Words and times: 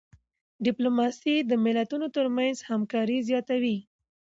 ډيپلوماسي 0.65 1.35
د 1.49 1.51
ملتونو 1.65 2.07
ترمنځ 2.15 2.55
همکاري 2.69 3.17
زیاتوي. 3.29 3.77